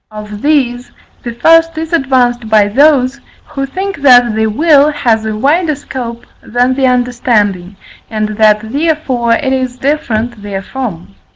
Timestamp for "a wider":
5.27-5.75